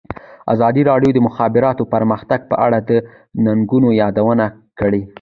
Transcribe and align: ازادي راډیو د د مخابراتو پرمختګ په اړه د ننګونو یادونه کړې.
ازادي 0.53 0.81
راډیو 0.91 1.11
د 1.13 1.15
د 1.15 1.19
مخابراتو 1.27 1.83
پرمختګ 1.93 2.39
په 2.51 2.55
اړه 2.65 2.79
د 2.89 2.91
ننګونو 3.45 3.89
یادونه 4.01 4.45
کړې. 4.79 5.01